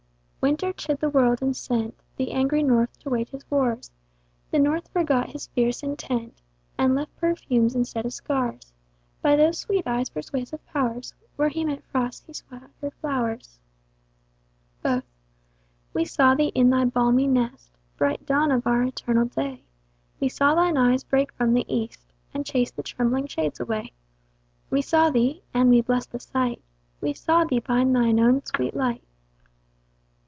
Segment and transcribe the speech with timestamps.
[0.43, 3.91] Winter chid the world, and sent The angry North to wage his wars:
[4.49, 6.41] The North forgot his fierce intent,
[6.79, 8.73] And left perfumes, instead of scars:
[9.21, 13.59] By those sweet eyes' persuasive powers, Where he meant frosts, he scattered flowers.
[14.81, 15.03] Both.
[15.93, 19.61] We saw thee in thy balmy nest, Bright dawn of our eternal day;
[20.19, 23.91] We saw thine eyes break from the east, And chase the trembling shades away:
[24.71, 26.63] We saw thee (and we blest the sight)
[26.99, 29.03] We saw thee by thine own sweet light.